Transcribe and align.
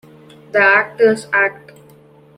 The 0.51 0.57
actors 0.59 1.27
act. 1.31 1.73